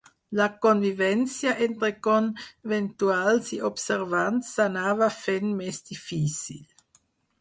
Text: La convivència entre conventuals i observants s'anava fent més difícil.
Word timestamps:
La 0.37 0.45
convivència 0.65 1.51
entre 1.65 1.89
conventuals 2.07 3.53
i 3.57 3.61
observants 3.71 4.49
s'anava 4.55 5.11
fent 5.19 5.53
més 5.61 5.83
difícil. 5.93 6.65